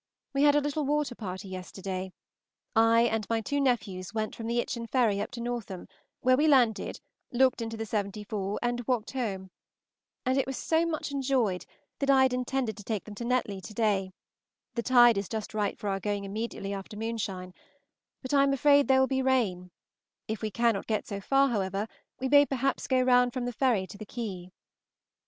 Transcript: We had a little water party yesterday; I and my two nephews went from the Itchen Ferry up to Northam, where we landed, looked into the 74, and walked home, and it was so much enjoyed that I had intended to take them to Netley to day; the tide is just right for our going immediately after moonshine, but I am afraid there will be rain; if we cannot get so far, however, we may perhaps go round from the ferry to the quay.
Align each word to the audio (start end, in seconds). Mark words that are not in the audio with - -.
We 0.33 0.41
had 0.41 0.55
a 0.55 0.61
little 0.61 0.83
water 0.83 1.13
party 1.13 1.47
yesterday; 1.47 2.11
I 2.75 3.01
and 3.01 3.29
my 3.29 3.39
two 3.39 3.61
nephews 3.61 4.15
went 4.15 4.35
from 4.35 4.47
the 4.47 4.57
Itchen 4.59 4.87
Ferry 4.87 5.21
up 5.21 5.29
to 5.33 5.39
Northam, 5.41 5.87
where 6.21 6.35
we 6.35 6.47
landed, 6.47 6.99
looked 7.31 7.61
into 7.61 7.77
the 7.77 7.85
74, 7.85 8.57
and 8.63 8.81
walked 8.87 9.11
home, 9.11 9.51
and 10.25 10.39
it 10.39 10.47
was 10.47 10.57
so 10.57 10.87
much 10.87 11.11
enjoyed 11.11 11.67
that 11.99 12.09
I 12.09 12.23
had 12.23 12.33
intended 12.33 12.77
to 12.77 12.83
take 12.83 13.03
them 13.03 13.13
to 13.13 13.23
Netley 13.25 13.61
to 13.61 13.73
day; 13.75 14.11
the 14.73 14.81
tide 14.81 15.19
is 15.19 15.29
just 15.29 15.53
right 15.53 15.77
for 15.77 15.87
our 15.87 15.99
going 15.99 16.23
immediately 16.23 16.73
after 16.73 16.97
moonshine, 16.97 17.53
but 18.23 18.33
I 18.33 18.41
am 18.41 18.53
afraid 18.53 18.87
there 18.87 19.01
will 19.01 19.05
be 19.05 19.21
rain; 19.21 19.69
if 20.27 20.41
we 20.41 20.49
cannot 20.49 20.87
get 20.87 21.05
so 21.05 21.21
far, 21.21 21.49
however, 21.49 21.87
we 22.19 22.27
may 22.27 22.47
perhaps 22.47 22.87
go 22.87 22.99
round 23.03 23.33
from 23.33 23.45
the 23.45 23.53
ferry 23.53 23.85
to 23.85 23.99
the 23.99 24.07
quay. 24.07 24.49